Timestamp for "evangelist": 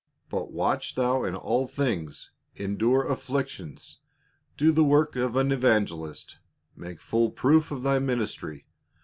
5.51-6.39